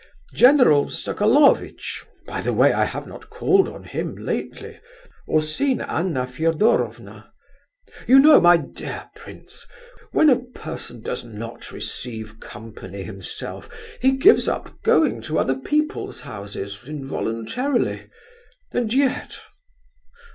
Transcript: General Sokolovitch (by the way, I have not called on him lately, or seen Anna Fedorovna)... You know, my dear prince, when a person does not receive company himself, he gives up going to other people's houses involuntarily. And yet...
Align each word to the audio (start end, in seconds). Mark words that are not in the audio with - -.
General 0.33 0.89
Sokolovitch 0.89 2.03
(by 2.25 2.41
the 2.41 2.53
way, 2.53 2.73
I 2.73 2.85
have 2.85 3.05
not 3.05 3.29
called 3.29 3.67
on 3.69 3.83
him 3.83 4.15
lately, 4.15 4.79
or 5.27 5.43
seen 5.43 5.79
Anna 5.79 6.25
Fedorovna)... 6.25 7.31
You 8.07 8.19
know, 8.19 8.41
my 8.41 8.57
dear 8.57 9.11
prince, 9.15 9.67
when 10.11 10.31
a 10.31 10.43
person 10.55 11.01
does 11.01 11.23
not 11.23 11.71
receive 11.71 12.39
company 12.39 13.03
himself, 13.03 13.69
he 14.01 14.13
gives 14.13 14.47
up 14.47 14.81
going 14.81 15.21
to 15.21 15.37
other 15.37 15.55
people's 15.59 16.21
houses 16.21 16.83
involuntarily. 16.87 18.09
And 18.71 18.91
yet... 18.91 19.37